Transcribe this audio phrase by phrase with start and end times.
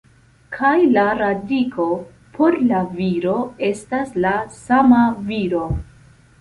[0.53, 1.85] Kaj la radiko,
[2.39, 3.37] por la viro,
[3.71, 5.65] estas la sama viro.